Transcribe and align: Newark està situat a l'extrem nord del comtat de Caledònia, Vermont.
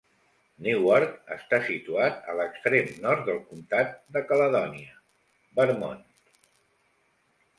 Newark 0.67 1.11
està 1.33 1.57
situat 1.65 2.31
a 2.31 2.35
l'extrem 2.39 2.89
nord 3.03 3.21
del 3.29 3.37
comtat 3.51 3.93
de 4.17 4.25
Caledònia, 4.31 4.97
Vermont. 5.61 6.03